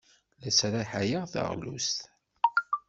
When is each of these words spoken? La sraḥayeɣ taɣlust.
La 0.41 0.51
sraḥayeɣ 0.57 1.23
taɣlust. 1.33 1.99